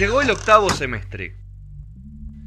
Llegó 0.00 0.22
el 0.22 0.30
octavo 0.30 0.70
semestre. 0.70 1.36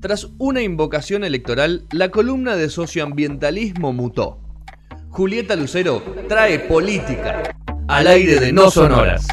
Tras 0.01 0.27
una 0.39 0.63
invocación 0.63 1.23
electoral, 1.23 1.85
la 1.91 2.09
columna 2.09 2.55
de 2.55 2.67
socioambientalismo 2.67 3.93
mutó. 3.93 4.39
Julieta 5.09 5.55
Lucero 5.55 6.01
trae 6.27 6.58
política 6.58 7.43
al 7.87 8.07
aire 8.07 8.39
de 8.39 8.52
No 8.52 8.71
Sonoras. 8.71 9.28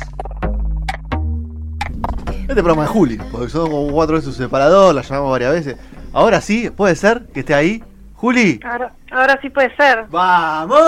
Este 2.42 2.56
programa 2.56 2.82
de 2.82 2.88
Juli, 2.88 3.16
porque 3.32 3.48
son 3.48 3.70
como 3.70 3.90
cuatro 3.90 4.16
veces 4.16 4.34
su 4.34 4.38
separador, 4.38 4.94
la 4.94 5.00
llamamos 5.00 5.30
varias 5.30 5.52
veces. 5.52 5.76
Ahora 6.12 6.42
sí, 6.42 6.68
puede 6.68 6.96
ser 6.96 7.24
que 7.32 7.40
esté 7.40 7.54
ahí. 7.54 7.82
Juli. 8.16 8.60
Ahora, 8.62 8.92
ahora 9.12 9.38
sí 9.40 9.48
puede 9.48 9.74
ser. 9.76 10.04
¡Vamos! 10.10 10.78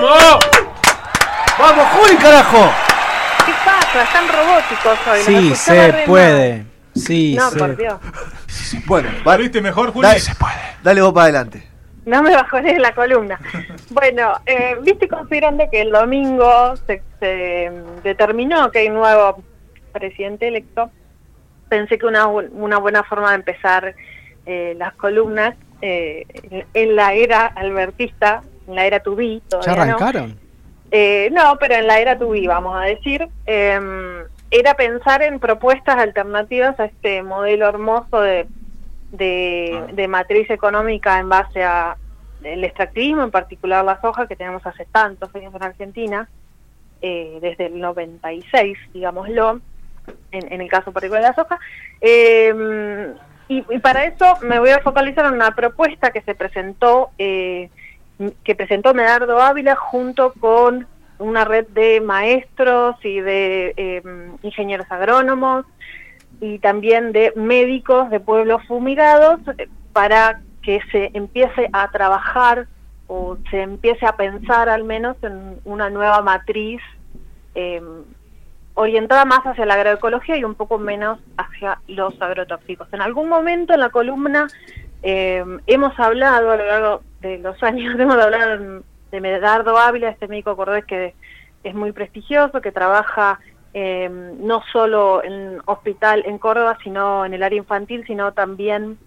¡Vamos! 0.00 0.44
¡Vamos, 1.58 1.86
Juli, 1.98 2.16
carajo! 2.18 2.85
¿Qué 3.96 4.02
pasa? 4.02 4.18
Están 4.18 4.28
robóticos 4.28 4.98
hoy. 5.08 5.20
Sí, 5.22 5.54
se 5.54 6.04
puede. 6.06 6.52
mal. 6.58 6.66
Sí, 6.94 7.34
No, 7.36 7.50
se 7.50 7.58
por 7.58 7.76
Dios. 7.76 7.94
Bueno, 8.86 9.10
¿Lo 9.18 9.24
vale. 9.24 9.42
viste 9.44 9.60
mejor, 9.60 9.92
Juli? 9.92 10.06
Dale, 10.08 10.20
dale 10.82 11.00
vos 11.02 11.12
para 11.12 11.24
adelante. 11.24 11.62
No 12.04 12.22
me 12.22 12.34
bajoné 12.34 12.78
la 12.78 12.92
columna. 12.94 13.38
Bueno, 13.90 14.32
eh, 14.46 14.76
viste 14.82 15.06
considerando 15.08 15.64
que 15.70 15.80
el 15.82 15.90
domingo 15.92 16.74
se, 16.86 17.02
se, 17.20 17.70
mm, 17.70 18.02
determinó 18.02 18.70
que 18.70 18.80
hay 18.80 18.88
un 18.88 18.94
nuevo 18.94 19.42
presidente 19.92 20.48
electo, 20.48 20.90
pensé 21.68 21.96
que 21.96 22.04
una, 22.06 22.26
bu- 22.26 22.48
una 22.52 22.78
buena 22.78 23.04
forma 23.04 23.30
de 23.30 23.36
empezar 23.36 23.94
eh, 24.44 24.74
las 24.76 24.92
columnas 24.94 25.54
eh, 25.82 26.24
en, 26.50 26.66
en 26.74 26.96
la 26.96 27.12
era 27.14 27.46
albertista, 27.46 28.42
en 28.66 28.74
la 28.74 28.86
era 28.86 29.00
Tubí, 29.00 29.40
¿Ya 29.44 29.48
todavía 29.60 29.74
no, 29.76 29.82
arrancaron? 29.82 30.38
Eh, 30.90 31.28
no, 31.32 31.56
pero 31.58 31.74
en 31.74 31.86
la 31.86 31.98
era 31.98 32.18
Tubí, 32.18 32.46
vamos 32.46 32.76
a 32.76 32.84
decir, 32.84 33.28
eh, 33.46 34.24
era 34.50 34.74
pensar 34.74 35.22
en 35.22 35.40
propuestas 35.40 35.96
alternativas 35.96 36.78
a 36.78 36.84
este 36.86 37.22
modelo 37.22 37.68
hermoso 37.68 38.20
de, 38.20 38.46
de, 39.12 39.84
de 39.92 40.08
matriz 40.08 40.48
económica 40.50 41.18
en 41.18 41.28
base 41.28 41.62
a 41.62 41.96
el 42.42 42.62
extractivismo, 42.64 43.24
en 43.24 43.30
particular 43.30 43.84
la 43.84 44.00
soja, 44.00 44.28
que 44.28 44.36
tenemos 44.36 44.64
hace 44.66 44.84
tantos 44.86 45.34
años 45.34 45.54
en 45.54 45.62
Argentina, 45.62 46.28
eh, 47.02 47.38
desde 47.40 47.66
el 47.66 47.80
96, 47.80 48.78
digámoslo, 48.92 49.60
en, 50.30 50.52
en 50.52 50.60
el 50.60 50.68
caso 50.68 50.92
particular 50.92 51.22
de 51.22 51.28
la 51.28 51.34
soja. 51.34 51.58
Eh, 52.00 53.14
y, 53.48 53.64
y 53.68 53.78
para 53.78 54.04
eso 54.04 54.38
me 54.42 54.58
voy 54.58 54.70
a 54.70 54.80
focalizar 54.80 55.26
en 55.26 55.34
una 55.34 55.54
propuesta 55.54 56.10
que 56.10 56.22
se 56.22 56.34
presentó, 56.34 57.10
eh, 57.18 57.70
que 58.44 58.54
presentó 58.54 58.94
Medardo 58.94 59.40
Ávila 59.40 59.76
junto 59.76 60.32
con 60.40 60.86
una 61.18 61.44
red 61.44 61.66
de 61.68 62.00
maestros 62.00 62.96
y 63.02 63.20
de 63.20 63.74
eh, 63.76 64.02
ingenieros 64.42 64.86
agrónomos 64.90 65.64
y 66.40 66.58
también 66.58 67.12
de 67.12 67.32
médicos 67.36 68.10
de 68.10 68.20
pueblos 68.20 68.62
fumigados 68.66 69.40
para 69.92 70.42
que 70.62 70.80
se 70.92 71.10
empiece 71.14 71.68
a 71.72 71.90
trabajar 71.90 72.66
o 73.06 73.38
se 73.50 73.62
empiece 73.62 74.04
a 74.04 74.16
pensar 74.16 74.68
al 74.68 74.84
menos 74.84 75.16
en 75.22 75.60
una 75.64 75.88
nueva 75.90 76.20
matriz 76.22 76.80
eh, 77.54 77.80
orientada 78.74 79.24
más 79.24 79.40
hacia 79.46 79.64
la 79.64 79.74
agroecología 79.74 80.36
y 80.36 80.44
un 80.44 80.54
poco 80.54 80.78
menos 80.78 81.18
hacia 81.38 81.80
los 81.86 82.20
agrotóxicos. 82.20 82.92
En 82.92 83.00
algún 83.00 83.28
momento 83.28 83.72
en 83.72 83.80
la 83.80 83.90
columna 83.90 84.48
eh, 85.02 85.44
hemos 85.66 85.98
hablado 85.98 86.50
a 86.50 86.56
lo 86.56 86.66
largo 86.66 87.02
de 87.20 87.38
los 87.38 87.60
años, 87.62 87.94
hemos 87.98 88.16
hablado 88.16 88.82
de 89.10 89.20
Medardo 89.20 89.78
Ávila, 89.78 90.10
este 90.10 90.28
médico 90.28 90.56
cordobés 90.56 90.84
que 90.84 91.14
es 91.64 91.74
muy 91.74 91.92
prestigioso, 91.92 92.60
que 92.60 92.72
trabaja 92.72 93.40
eh, 93.74 94.08
no 94.10 94.62
solo 94.72 95.22
en 95.24 95.60
hospital 95.66 96.22
en 96.26 96.38
Córdoba, 96.38 96.78
sino 96.82 97.24
en 97.24 97.34
el 97.34 97.42
área 97.42 97.58
infantil, 97.58 98.04
sino 98.06 98.32
también 98.32 98.98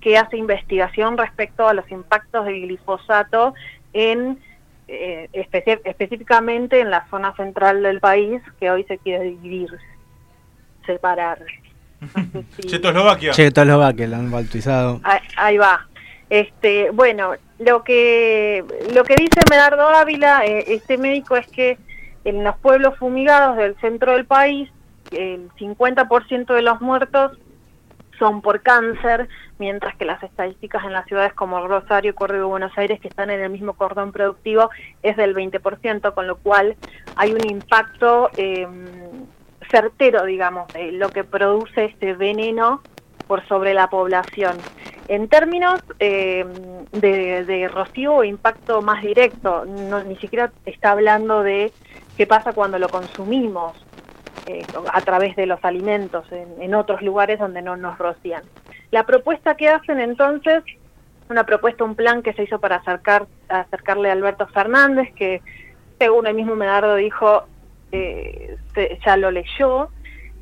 que 0.00 0.18
hace 0.18 0.36
investigación 0.36 1.16
respecto 1.18 1.66
a 1.68 1.74
los 1.74 1.90
impactos 1.90 2.44
del 2.44 2.60
glifosato 2.62 3.54
en 3.92 4.38
eh, 4.88 5.28
específicamente 5.32 6.80
en 6.80 6.90
la 6.90 7.06
zona 7.08 7.34
central 7.34 7.82
del 7.82 7.98
país, 7.98 8.40
que 8.60 8.70
hoy 8.70 8.84
se 8.84 8.98
quiere 8.98 9.24
dividir, 9.24 9.70
separar. 10.84 11.38
No 12.00 12.42
sé 12.54 12.62
si- 12.62 12.68
Checoslovaquia. 12.68 13.32
Checoslovaquia, 13.32 14.06
lo 14.06 14.16
han 14.16 14.30
bautizado. 14.30 15.00
Ahí, 15.02 15.18
ahí 15.36 15.56
va. 15.58 15.86
Este, 16.28 16.90
bueno, 16.90 17.34
lo 17.58 17.84
que 17.84 18.64
lo 18.92 19.04
que 19.04 19.14
dice 19.14 19.40
Medardo 19.48 19.88
Ávila, 19.88 20.44
eh, 20.44 20.64
este 20.68 20.98
médico, 20.98 21.36
es 21.36 21.46
que 21.46 21.78
en 22.24 22.42
los 22.42 22.56
pueblos 22.56 22.98
fumigados 22.98 23.56
del 23.56 23.76
centro 23.76 24.12
del 24.12 24.26
país, 24.26 24.70
el 25.12 25.48
50% 25.52 26.54
de 26.54 26.62
los 26.62 26.80
muertos 26.80 27.38
son 28.18 28.42
por 28.42 28.62
cáncer, 28.62 29.28
mientras 29.58 29.94
que 29.96 30.04
las 30.04 30.22
estadísticas 30.22 30.84
en 30.84 30.92
las 30.92 31.06
ciudades 31.06 31.32
como 31.34 31.66
Rosario, 31.66 32.14
Córdoba 32.14 32.40
y 32.40 32.48
Buenos 32.48 32.78
Aires, 32.78 33.00
que 33.00 33.08
están 33.08 33.30
en 33.30 33.40
el 33.40 33.50
mismo 33.50 33.74
cordón 33.74 34.10
productivo, 34.10 34.70
es 35.02 35.16
del 35.16 35.34
20%, 35.34 36.14
con 36.14 36.26
lo 36.26 36.36
cual 36.36 36.76
hay 37.14 37.32
un 37.32 37.48
impacto 37.48 38.30
eh, 38.36 38.66
certero, 39.70 40.24
digamos, 40.24 40.72
de 40.72 40.92
lo 40.92 41.08
que 41.10 41.24
produce 41.24 41.84
este 41.84 42.14
veneno 42.14 42.82
por 43.26 43.46
sobre 43.46 43.74
la 43.74 43.88
población. 43.88 44.56
En 45.08 45.28
términos 45.28 45.80
eh, 46.00 46.44
de, 46.92 47.44
de 47.44 47.68
rocío 47.68 48.14
o 48.16 48.24
impacto 48.24 48.82
más 48.82 49.02
directo, 49.02 49.64
no, 49.64 50.02
ni 50.02 50.16
siquiera 50.16 50.52
está 50.64 50.92
hablando 50.92 51.42
de 51.42 51.72
qué 52.16 52.26
pasa 52.26 52.52
cuando 52.52 52.78
lo 52.78 52.90
consumimos 52.90 53.76
eh, 54.46 54.66
a 54.92 55.02
través 55.02 55.36
de 55.36 55.46
los 55.46 55.64
alimentos 55.64 56.30
en, 56.32 56.60
en 56.60 56.74
otros 56.74 57.02
lugares 57.02 57.38
donde 57.38 57.62
no 57.62 57.76
nos 57.76 57.98
rocían. 57.98 58.42
La 58.90 59.04
propuesta 59.04 59.54
que 59.56 59.68
hacen 59.68 60.00
entonces, 60.00 60.64
una 61.28 61.44
propuesta, 61.44 61.84
un 61.84 61.94
plan 61.94 62.22
que 62.22 62.32
se 62.32 62.44
hizo 62.44 62.60
para 62.60 62.76
acercar, 62.76 63.26
acercarle 63.48 64.10
a 64.10 64.12
Alberto 64.12 64.46
Fernández, 64.48 65.12
que 65.14 65.42
según 65.98 66.26
el 66.26 66.34
mismo 66.34 66.56
Medardo 66.56 66.96
dijo, 66.96 67.44
eh, 67.92 68.56
se- 68.74 68.98
ya 69.04 69.16
lo 69.16 69.30
leyó, 69.30 69.90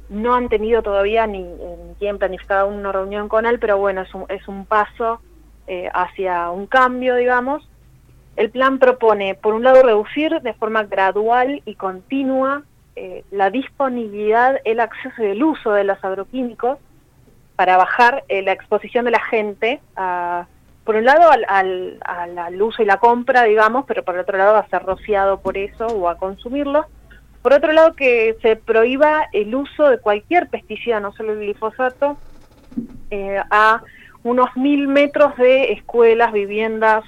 no 0.09 0.35
han 0.35 0.49
tenido 0.49 0.83
todavía 0.83 1.27
ni, 1.27 1.41
ni 1.43 1.95
tienen 1.99 2.19
una 2.67 2.93
reunión 2.93 3.29
con 3.29 3.47
él, 3.47 3.59
pero 3.59 3.79
bueno, 3.79 4.03
es 4.03 4.15
un, 4.15 4.27
es 4.29 4.47
un 4.49 4.67
paso 4.67 5.21
eh, 5.67 5.89
hacia 5.93 6.51
un 6.51 6.67
cambio, 6.67 7.15
digamos. 7.17 7.67
El 8.37 8.51
plan 8.51 8.79
propone, 8.79 9.35
por 9.37 9.55
un 9.55 9.63
lado, 9.63 9.83
reducir 9.83 10.41
de 10.43 10.55
forma 10.55 10.83
gradual 10.85 11.63
y 11.65 11.75
continua 11.77 12.63
eh, 12.97 13.25
la 13.31 13.51
disponibilidad, 13.51 14.61
el 14.65 14.81
acceso 14.81 15.23
y 15.23 15.27
el 15.27 15.43
uso 15.43 15.73
de 15.73 15.85
los 15.85 16.03
agroquímicos 16.05 16.79
para 17.57 17.77
bajar 17.77 18.25
eh, 18.29 18.43
la 18.43 18.53
exposición 18.53 19.05
de 19.05 19.13
la 19.13 19.21
gente, 19.25 19.81
a, 19.97 20.47
por 20.85 20.97
un 20.97 21.05
lado, 21.05 21.31
al, 21.31 21.47
al, 21.49 22.01
al- 22.37 22.63
uso 22.63 22.83
y 22.83 22.87
la 22.87 22.99
compra, 22.99 23.45
digamos, 23.45 23.85
pero 23.87 24.03
por 24.03 24.19
otro 24.19 24.37
lado, 24.37 24.57
a 24.57 24.67
ser 24.67 24.83
rociado 24.83 25.41
por 25.41 25.57
eso 25.57 25.87
o 25.87 26.09
a 26.09 26.17
consumirlo. 26.17 26.87
Por 27.45 27.53
otro 27.53 27.73
lado, 27.73 27.93
que 27.93 28.39
se 28.41 28.57
prohíba 28.57 29.29
el 29.35 29.55
uso 29.55 29.91
de 29.91 29.99
cualquier 29.99 30.49
pesticida, 30.49 30.99
no 30.99 31.13
solo 31.13 31.35
el 31.35 31.41
glifosato, 31.41 32.17
eh, 33.11 33.39
a 33.51 33.83
unos 34.23 34.49
mil 34.57 34.89
metros 34.89 35.37
de 35.37 35.73
escuelas, 35.73 36.33
viviendas, 36.33 37.05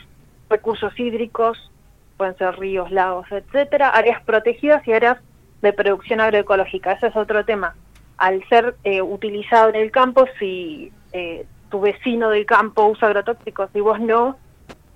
recursos 0.51 0.93
hídricos, 1.01 1.73
pueden 2.19 2.37
ser 2.37 2.55
ríos, 2.59 2.91
lagos, 2.91 3.27
etcétera, 3.33 3.89
áreas 3.89 4.23
protegidas 4.25 4.87
y 4.87 4.93
áreas 4.93 5.17
de 5.63 5.73
producción 5.73 6.21
agroecológica. 6.21 6.93
Ese 6.93 7.07
es 7.07 7.17
otro 7.17 7.47
tema. 7.47 7.75
Al 8.19 8.47
ser 8.51 8.77
eh, 8.85 9.01
utilizado 9.01 9.71
en 9.71 9.77
el 9.77 9.91
campo, 9.91 10.27
si 10.39 10.93
eh, 11.15 11.47
tu 11.71 11.81
vecino 11.81 12.29
del 12.29 12.45
campo 12.45 12.85
usa 12.89 13.09
agrotóxicos 13.09 13.71
y 13.73 13.81
vos 13.81 13.99
no, 14.01 14.37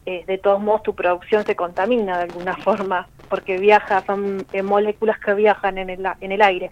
eh, 0.06 0.24
de 0.26 0.38
todos 0.38 0.60
modos 0.60 0.82
tu 0.82 0.94
producción 0.94 1.44
se 1.44 1.56
contamina 1.56 2.16
de 2.18 2.24
alguna 2.24 2.56
forma, 2.64 3.08
porque 3.28 3.58
viaja, 3.58 4.02
son 4.06 4.44
eh, 4.52 4.62
moléculas 4.62 5.18
que 5.20 5.34
viajan 5.34 5.78
en 5.78 5.90
el, 5.90 6.06
en 6.20 6.32
el 6.32 6.42
aire. 6.42 6.70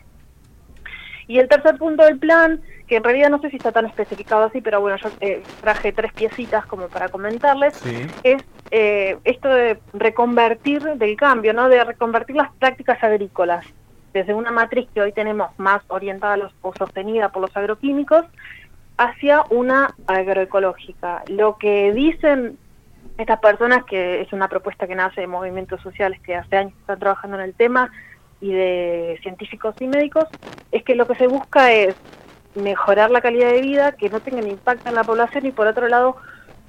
Y 1.26 1.38
el 1.38 1.48
tercer 1.48 1.76
punto 1.76 2.04
del 2.04 2.18
plan, 2.18 2.60
que 2.86 2.96
en 2.96 3.04
realidad 3.04 3.28
no 3.28 3.38
sé 3.40 3.50
si 3.50 3.56
está 3.56 3.70
tan 3.70 3.84
especificado 3.84 4.44
así, 4.44 4.62
pero 4.62 4.80
bueno, 4.80 4.96
yo 4.96 5.10
eh, 5.20 5.42
traje 5.60 5.92
tres 5.92 6.12
piecitas 6.14 6.64
como 6.66 6.88
para 6.88 7.10
comentarles, 7.10 7.74
Sí. 7.74 8.06
es 8.22 8.42
eh, 8.70 9.16
esto 9.24 9.48
de 9.48 9.78
reconvertir 9.92 10.82
del 10.82 11.16
cambio, 11.16 11.52
¿no? 11.52 11.68
De 11.68 11.84
reconvertir 11.84 12.36
las 12.36 12.50
prácticas 12.58 13.02
agrícolas 13.02 13.64
desde 14.14 14.32
una 14.34 14.50
matriz 14.50 14.88
que 14.94 15.02
hoy 15.02 15.12
tenemos 15.12 15.50
más 15.58 15.82
orientada 15.88 16.32
a 16.34 16.36
los, 16.38 16.52
o 16.62 16.74
sostenida 16.74 17.28
por 17.28 17.42
los 17.42 17.54
agroquímicos 17.56 18.24
hacia 18.96 19.44
una 19.50 19.94
agroecológica. 20.06 21.22
Lo 21.28 21.56
que 21.58 21.92
dicen 21.92 22.58
estas 23.18 23.40
personas, 23.40 23.84
que 23.84 24.20
es 24.20 24.32
una 24.32 24.48
propuesta 24.48 24.86
que 24.86 24.94
nace 24.94 25.20
de 25.20 25.26
movimientos 25.26 25.80
sociales 25.82 26.20
que 26.20 26.36
hace 26.36 26.56
años 26.56 26.72
están 26.80 26.98
trabajando 26.98 27.36
en 27.36 27.42
el 27.42 27.54
tema 27.54 27.90
y 28.40 28.52
de 28.52 29.18
científicos 29.22 29.74
y 29.80 29.88
médicos, 29.88 30.24
es 30.70 30.84
que 30.84 30.94
lo 30.94 31.06
que 31.06 31.16
se 31.16 31.26
busca 31.26 31.72
es 31.72 31.96
mejorar 32.54 33.10
la 33.10 33.20
calidad 33.20 33.50
de 33.50 33.60
vida, 33.60 33.92
que 33.92 34.08
no 34.08 34.20
tengan 34.20 34.46
impacto 34.46 34.88
en 34.88 34.94
la 34.94 35.04
población 35.04 35.46
y 35.46 35.50
por 35.50 35.66
otro 35.66 35.88
lado 35.88 36.16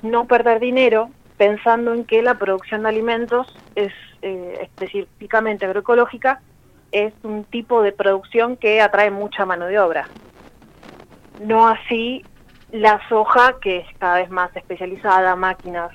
no 0.02 0.26
perder 0.26 0.60
dinero 0.60 1.10
pensando 1.38 1.94
en 1.94 2.04
que 2.04 2.22
la 2.22 2.36
producción 2.36 2.84
de 2.84 2.90
alimentos 2.90 3.56
es 3.76 3.94
eh, 4.22 4.60
específicamente 4.62 5.66
agroecológica 5.66 6.42
es 6.92 7.14
un 7.24 7.44
tipo 7.44 7.82
de 7.82 7.92
producción 7.92 8.58
que 8.58 8.82
atrae 8.82 9.12
mucha 9.12 9.46
mano 9.46 9.68
de 9.68 9.80
obra. 9.80 10.08
No 11.40 11.68
así 11.68 12.26
la 12.72 13.00
soja, 13.08 13.56
que 13.62 13.78
es 13.78 13.88
cada 14.00 14.16
vez 14.16 14.30
más 14.30 14.56
especializada, 14.56 15.36
máquinas 15.36 15.92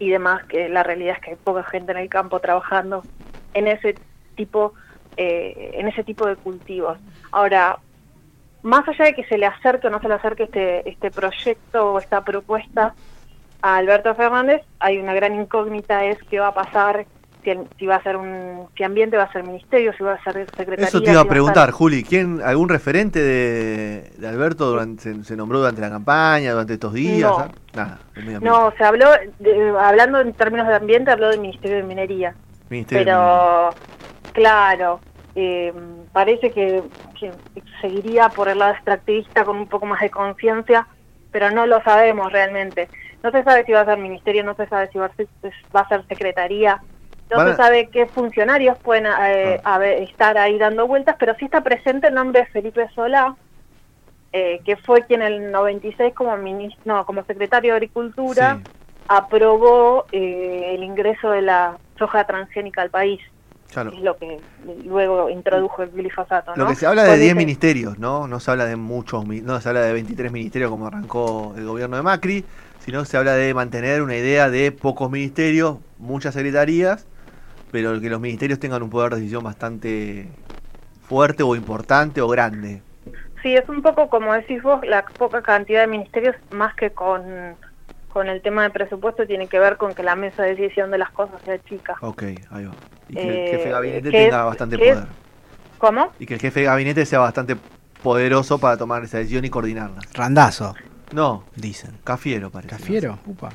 y 0.00 0.08
demás, 0.08 0.42
que 0.46 0.68
la 0.68 0.82
realidad 0.82 1.16
es 1.16 1.20
que 1.20 1.30
hay 1.30 1.36
poca 1.36 1.62
gente 1.62 1.92
en 1.92 1.98
el 1.98 2.08
campo 2.08 2.40
trabajando 2.40 3.04
en 3.52 3.68
ese 3.68 3.98
tipo, 4.34 4.72
eh, 5.16 5.72
en 5.74 5.86
ese 5.86 6.02
tipo 6.02 6.26
de 6.26 6.36
cultivos. 6.36 6.98
Ahora, 7.30 7.78
más 8.62 8.88
allá 8.88 9.04
de 9.04 9.14
que 9.14 9.24
se 9.24 9.38
le 9.38 9.46
acerque 9.46 9.86
o 9.86 9.90
no 9.90 10.00
se 10.00 10.08
le 10.08 10.14
acerque 10.14 10.44
este, 10.44 10.88
este 10.88 11.10
proyecto 11.10 11.92
o 11.92 11.98
esta 11.98 12.24
propuesta 12.24 12.94
a 13.60 13.76
Alberto 13.76 14.14
Fernández, 14.14 14.62
hay 14.78 14.96
una 14.96 15.12
gran 15.12 15.34
incógnita, 15.34 16.06
es 16.06 16.18
qué 16.30 16.40
va 16.40 16.48
a 16.48 16.54
pasar, 16.54 17.06
si, 17.42 17.50
el- 17.50 17.68
si 17.78 17.86
va 17.86 17.96
a 17.96 18.02
ser 18.02 18.16
un, 18.16 18.68
si 18.76 18.82
ambiente 18.84 19.16
va 19.16 19.24
a 19.24 19.32
ser 19.32 19.42
ministerio, 19.44 19.92
si 19.94 20.02
va 20.04 20.14
a 20.14 20.22
ser 20.22 20.46
secretaría. 20.56 20.86
Eso 20.86 21.02
te 21.02 21.10
iba 21.10 21.20
a 21.20 21.24
preguntar, 21.24 21.70
Juli. 21.70 22.02
¿Quién, 22.04 22.40
¿Algún 22.42 22.68
referente 22.68 23.18
de, 23.20 24.10
de 24.18 24.28
Alberto 24.28 24.66
durante, 24.66 25.02
se, 25.02 25.24
se 25.24 25.36
nombró 25.36 25.58
durante 25.58 25.80
la 25.80 25.90
campaña, 25.90 26.52
durante 26.52 26.74
estos 26.74 26.92
días? 26.94 27.30
No. 27.30 27.38
¿ah? 27.38 27.48
Nada. 27.74 28.00
No, 28.40 28.72
se 28.76 28.84
habló, 28.84 29.06
de- 29.38 29.74
hablando 29.78 30.20
en 30.20 30.32
términos 30.34 30.66
de 30.66 30.74
ambiente, 30.74 31.10
habló 31.10 31.28
del 31.30 31.40
Ministerio 31.40 31.76
de 31.78 31.82
Minería. 31.84 32.34
Ministerio. 32.68 33.04
Pero, 33.04 33.76
claro, 34.32 35.00
eh, 35.34 35.72
parece 36.12 36.52
que, 36.52 36.82
que 37.18 37.32
seguiría 37.80 38.28
por 38.30 38.48
el 38.48 38.58
lado 38.58 38.72
extractivista 38.72 39.44
con 39.44 39.56
un 39.56 39.68
poco 39.68 39.86
más 39.86 40.00
de 40.00 40.10
conciencia, 40.10 40.86
pero 41.30 41.50
no 41.50 41.66
lo 41.66 41.82
sabemos 41.82 42.32
realmente. 42.32 42.88
No 43.22 43.30
se 43.30 43.42
sabe 43.44 43.64
si 43.64 43.72
va 43.72 43.82
a 43.82 43.84
ser 43.84 43.98
ministerio, 43.98 44.42
no 44.44 44.54
se 44.54 44.66
sabe 44.66 44.88
si 44.92 44.98
va 44.98 45.06
a 45.06 45.14
ser, 45.14 45.28
va 45.74 45.80
a 45.80 45.88
ser 45.88 46.04
secretaría, 46.08 46.80
no 47.30 47.46
se 47.50 47.56
sabe 47.56 47.88
qué 47.90 48.06
funcionarios 48.06 48.76
pueden 48.82 49.06
eh, 49.06 49.60
haber- 49.64 50.02
estar 50.02 50.36
ahí 50.38 50.58
dando 50.58 50.86
vueltas, 50.86 51.16
pero 51.18 51.34
sí 51.38 51.44
está 51.46 51.62
presente 51.62 52.08
el 52.08 52.14
nombre 52.14 52.40
de 52.42 52.46
Felipe 52.46 52.88
Solá, 52.94 53.36
eh, 54.32 54.60
que 54.64 54.76
fue 54.76 55.04
quien 55.06 55.22
en 55.22 55.32
el 55.32 55.50
96 55.50 56.14
como 56.14 56.36
ministro, 56.36 56.80
no, 56.84 57.04
como 57.06 57.24
secretario 57.24 57.72
de 57.72 57.76
Agricultura 57.76 58.58
Sí. 58.60 58.66
aprobó 59.08 60.06
eh, 60.12 60.74
el 60.74 60.84
ingreso 60.84 61.30
de 61.30 61.42
la 61.42 61.78
soja 61.98 62.24
transgénica 62.24 62.82
al 62.82 62.90
país, 62.90 63.20
Claro. 63.72 63.90
es 63.92 64.00
lo 64.00 64.16
que 64.16 64.40
luego 64.84 65.28
introdujo 65.30 65.82
el 65.82 65.90
glifosato. 65.90 66.52
Lo 66.56 66.66
que 66.66 66.74
se 66.74 66.86
habla 66.86 67.02
de 67.04 67.08
Con 67.10 67.18
10 67.18 67.26
ese- 67.30 67.36
ministerios, 67.38 67.98
¿no? 67.98 68.26
No 68.28 68.40
se 68.40 68.50
habla 68.50 68.66
de 68.66 68.76
muchos, 68.76 69.24
no 69.26 69.60
se 69.60 69.68
habla 69.68 69.82
de 69.82 69.92
23 69.92 70.30
ministerios 70.32 70.70
como 70.70 70.86
arrancó 70.86 71.54
el 71.56 71.66
gobierno 71.66 71.96
de 71.96 72.02
Macri, 72.02 72.46
sino 72.78 73.04
se 73.04 73.16
habla 73.16 73.34
de 73.34 73.52
mantener 73.54 74.02
una 74.02 74.16
idea 74.16 74.48
de 74.48 74.72
pocos 74.72 75.10
ministerios, 75.10 75.78
muchas 75.98 76.34
secretarías, 76.34 77.06
pero 77.70 78.00
que 78.00 78.10
los 78.10 78.20
ministerios 78.20 78.58
tengan 78.58 78.82
un 78.82 78.90
poder 78.90 79.10
de 79.14 79.16
decisión 79.20 79.44
bastante 79.44 80.28
fuerte 81.02 81.42
o 81.42 81.54
importante 81.56 82.20
o 82.20 82.28
grande. 82.28 82.82
Sí, 83.42 83.54
es 83.56 83.68
un 83.68 83.82
poco 83.82 84.08
como 84.08 84.32
decís 84.34 84.62
vos, 84.62 84.80
la 84.86 85.04
poca 85.04 85.42
cantidad 85.42 85.80
de 85.80 85.86
ministerios, 85.86 86.36
más 86.50 86.74
que 86.74 86.90
con, 86.90 87.22
con 88.12 88.28
el 88.28 88.42
tema 88.42 88.62
de 88.64 88.70
presupuesto, 88.70 89.26
tiene 89.26 89.46
que 89.46 89.58
ver 89.58 89.76
con 89.76 89.94
que 89.94 90.02
la 90.02 90.14
mesa 90.14 90.42
de 90.42 90.54
decisión 90.54 90.90
de 90.90 90.98
las 90.98 91.10
cosas 91.10 91.40
sea 91.44 91.58
chica. 91.64 91.96
Ok, 92.02 92.22
ahí 92.50 92.64
va. 92.66 92.72
Y 93.08 93.14
que 93.14 93.20
Eh, 93.22 93.44
el 93.44 93.50
jefe 93.50 93.64
de 93.64 93.70
gabinete 93.72 94.10
que 94.10 94.16
tenga 94.24 94.38
es- 94.40 94.44
bastante 94.44 94.76
es- 94.76 94.94
poder. 94.96 95.08
¿Cómo? 95.78 96.12
Y 96.18 96.26
que 96.26 96.34
el 96.34 96.40
jefe 96.40 96.60
de 96.60 96.66
gabinete 96.66 97.06
sea 97.06 97.20
bastante 97.20 97.56
poderoso 98.02 98.58
para 98.58 98.76
tomar 98.76 99.02
esa 99.04 99.18
decisión 99.18 99.44
y 99.44 99.50
coordinarla. 99.50 100.00
Randazo, 100.14 100.74
No, 101.12 101.44
dicen. 101.56 101.98
Cafiero 102.04 102.50
parece. 102.50 102.70
¿Cafiero? 102.76 103.18
Upa. 103.26 103.48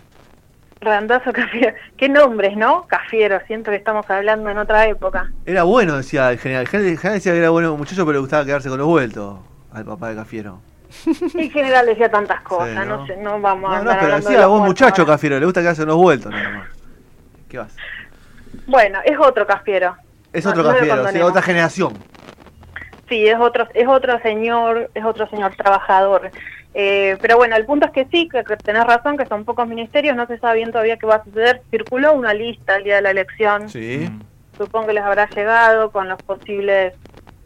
Randazo 0.81 1.31
Cafiero. 1.33 1.75
Qué 1.98 2.10
nombres, 2.10 2.56
¿no? 2.57 2.86
Cafiero, 2.88 3.39
siento 3.48 3.72
que 3.72 3.77
estamos 3.77 4.10
hablando 4.10 4.50
en 4.50 4.57
otra 4.57 4.86
época. 4.88 5.31
Era 5.45 5.63
bueno, 5.63 5.98
decía 5.98 6.31
el 6.31 6.38
general. 6.39 6.63
El 6.63 6.68
general 6.68 6.98
el 7.04 7.13
decía 7.13 7.31
que 7.31 7.39
era 7.39 7.50
bueno 7.50 7.75
muchacho, 7.77 8.06
pero 8.06 8.13
le 8.13 8.19
gustaba 8.19 8.45
quedarse 8.45 8.69
con 8.69 8.77
los 8.77 8.88
vueltos 8.88 9.39
al 9.74 9.86
papá 9.86 10.10
de 10.10 10.16
Cafiero. 10.16 10.60
En 11.07 11.50
general 11.51 11.86
decía 11.88 12.10
tantas 12.10 12.42
cosas, 12.42 12.69
Sí, 12.69 12.75
¿no? 12.75 12.86
no 12.86 13.07
sé, 13.07 13.18
no 13.18 13.42
vamos 13.42 13.69
a 13.74 13.77
No, 13.80 13.83
no, 13.83 13.92
andar 13.92 14.00
pero 14.00 14.16
decía 14.18 14.48
vos 14.48 14.62
muchacho 14.62 15.01
ahora. 15.01 15.13
Cafiero, 15.16 15.39
le 15.39 15.45
gusta 15.45 15.62
quedarse 15.62 15.81
con 15.81 15.89
los 15.89 15.98
vueltos 15.98 16.31
nada 16.31 16.50
más. 16.50 16.68
¿Qué 17.50 17.57
vas? 17.57 17.75
Bueno, 18.68 19.00
es 19.04 19.18
otro 19.19 19.45
Cafiero. 19.45 19.95
Es 20.31 20.45
No, 20.45 20.51
otro 20.51 20.63
no 20.63 20.69
Cafiero, 20.69 20.95
condonemos. 20.98 21.30
otra 21.30 21.42
generación. 21.42 21.94
Sí, 23.10 23.27
es 23.27 23.36
otro, 23.39 23.68
es 23.74 23.88
otro 23.88 24.19
señor, 24.22 24.89
es 24.94 25.04
otro 25.04 25.27
señor 25.30 25.54
trabajador. 25.56 26.31
Eh, 26.77 27.18
pero 27.22 27.38
bueno, 27.38 27.56
el 27.56 27.66
punto 27.66 27.86
es 27.86 27.94
que 27.94 28.06
sí, 28.12 28.27
que, 28.27 28.44
que 28.44 28.57
tenés 28.57 28.83
razón, 28.83 29.18
que 29.18 29.25
son 29.25 29.45
pocos 29.45 29.66
ministerios, 29.66 30.13
no 30.16 30.27
se 30.27 30.38
sabe 30.39 30.57
bien 30.57 30.72
todavía 30.72 30.98
qué 30.98 31.06
va 31.07 31.16
a 31.16 31.24
suceder. 31.24 31.62
Circuló 31.72 32.13
una 32.13 32.33
lista 32.33 32.75
el 32.75 32.83
día 32.83 32.95
de 32.98 33.01
la 33.01 33.12
elección, 33.12 33.69
Sí. 33.69 34.10
supongo 34.57 34.88
que 34.88 34.94
les 34.94 35.04
habrá 35.04 35.30
llegado 35.30 35.89
con 35.92 36.10
los 36.10 36.22
posibles 36.24 36.94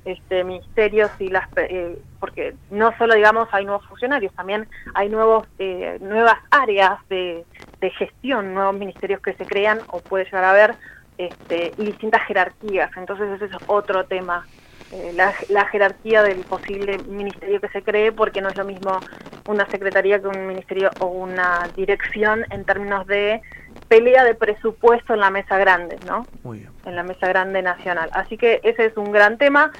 este, 0.06 0.44
ministerios 0.44 1.12
y 1.20 1.28
las 1.28 1.48
eh, 1.58 2.00
porque 2.20 2.56
no 2.72 2.92
solo 2.98 3.14
digamos 3.14 3.48
hay 3.52 3.66
nuevos 3.66 3.86
funcionarios, 3.86 4.34
también 4.34 4.68
hay 4.96 5.10
nuevos 5.10 5.46
eh, 5.60 6.00
nuevas 6.02 6.38
áreas 6.50 6.98
de, 7.10 7.46
de 7.82 7.90
gestión, 7.92 8.56
nuevos 8.56 8.74
ministerios 8.76 9.22
que 9.22 9.34
se 9.34 9.46
crean 9.46 9.80
o 9.92 10.00
puede 10.00 10.26
llegar 10.26 10.46
a 10.46 10.50
haber 10.52 10.76
este, 11.20 11.74
y 11.78 11.86
distintas 11.86 12.24
jerarquías. 12.24 12.90
Entonces 12.98 13.30
ese 13.36 13.46
es 13.46 13.52
otro 13.68 14.06
tema 14.06 14.48
eh, 14.92 15.12
la, 15.16 15.34
la 15.50 15.66
jerarquía 15.66 16.24
del 16.24 16.40
posible 16.40 16.98
ministerio 17.00 17.62
que 17.62 17.70
se 17.70 17.82
cree, 17.82 18.12
porque 18.12 18.42
no 18.42 18.50
es 18.50 18.58
lo 18.58 18.66
mismo 18.66 19.00
una 19.48 19.66
secretaría 19.70 20.20
que 20.20 20.28
un 20.28 20.48
ministerio 20.48 20.90
o 21.00 21.08
una 21.08 21.70
dirección 21.76 22.46
en 22.50 22.66
términos 22.66 23.06
de 23.08 23.42
pelea 23.88 24.24
de 24.24 24.36
presupuesto 24.36 25.14
en 25.14 25.20
la 25.20 25.30
mesa 25.30 25.58
grande, 25.58 25.98
¿no? 26.06 26.26
Muy 26.44 26.60
bien. 26.60 26.72
En 26.86 26.96
la 26.96 27.04
mesa 27.04 27.28
grande 27.28 27.62
nacional. 27.62 28.10
Así 28.14 28.38
que 28.38 28.62
ese 28.64 28.86
es 28.86 28.98
un 28.98 29.12
gran 29.12 29.38
tema. 29.38 29.72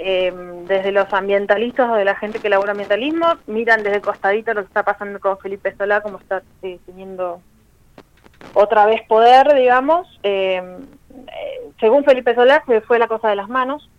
Eh, 0.00 0.32
desde 0.68 0.92
los 0.92 1.12
ambientalistas 1.12 1.90
o 1.90 1.94
de 1.94 2.04
la 2.04 2.14
gente 2.14 2.38
que 2.38 2.46
elabora 2.46 2.70
ambientalismo, 2.70 3.34
miran 3.48 3.82
desde 3.82 4.00
costadito 4.00 4.54
lo 4.54 4.60
que 4.60 4.68
está 4.68 4.84
pasando 4.84 5.18
con 5.18 5.38
Felipe 5.38 5.74
Solá, 5.76 6.02
como 6.02 6.18
está 6.18 6.40
eh, 6.62 6.78
teniendo 6.86 7.40
otra 8.54 8.86
vez 8.86 9.02
poder, 9.08 9.54
digamos. 9.54 10.06
Eh, 10.22 10.62
eh, 11.10 11.70
según 11.80 12.04
Felipe 12.04 12.34
Solá, 12.34 12.62
se 12.66 12.80
fue 12.82 13.00
la 13.00 13.08
cosa 13.08 13.28
de 13.28 13.36
las 13.36 13.48
manos, 13.48 13.90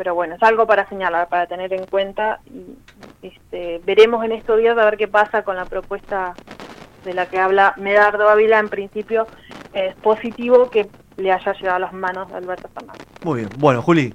pero 0.00 0.14
bueno, 0.14 0.36
es 0.36 0.42
algo 0.42 0.66
para 0.66 0.88
señalar, 0.88 1.28
para 1.28 1.46
tener 1.46 1.74
en 1.74 1.84
cuenta. 1.84 2.40
Y, 2.46 2.78
este, 3.20 3.82
veremos 3.84 4.24
en 4.24 4.32
estos 4.32 4.58
días 4.58 4.78
a 4.78 4.84
ver 4.86 4.96
qué 4.96 5.08
pasa 5.08 5.42
con 5.42 5.56
la 5.56 5.66
propuesta 5.66 6.32
de 7.04 7.12
la 7.12 7.26
que 7.26 7.38
habla 7.38 7.74
Medardo 7.76 8.30
Ávila. 8.30 8.60
En 8.60 8.70
principio 8.70 9.26
es 9.74 9.94
positivo 9.96 10.70
que 10.70 10.88
le 11.18 11.30
haya 11.30 11.52
llegado 11.52 11.76
a 11.76 11.78
las 11.80 11.92
manos 11.92 12.30
de 12.30 12.38
Alberto 12.38 12.70
Fernández. 12.72 13.06
Muy 13.22 13.40
bien. 13.40 13.50
Bueno, 13.58 13.82
Juli, 13.82 14.14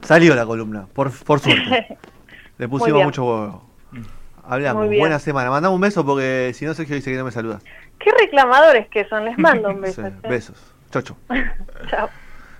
salió 0.00 0.34
la 0.34 0.46
columna, 0.46 0.86
por, 0.94 1.12
por 1.26 1.40
suerte. 1.40 1.98
Le 2.56 2.66
pusimos 2.66 3.04
mucho 3.04 3.26
huevo. 3.26 3.64
Hablamos. 4.44 4.86
Buena 4.86 5.18
semana. 5.18 5.50
Mandame 5.50 5.74
un 5.74 5.80
beso 5.82 6.06
porque 6.06 6.52
si 6.54 6.64
no, 6.64 6.72
Sergio 6.72 6.96
dice 6.96 7.10
que 7.10 7.18
no 7.18 7.26
me 7.26 7.32
saluda. 7.32 7.58
Qué 7.98 8.10
reclamadores 8.18 8.88
que 8.88 9.04
son, 9.10 9.26
les 9.26 9.36
mando 9.36 9.68
un 9.68 9.80
beso. 9.82 10.08
Sí, 10.08 10.14
besos. 10.26 10.74
Chau, 10.90 11.02
chau. 11.02 11.16
Chao. 11.90 12.08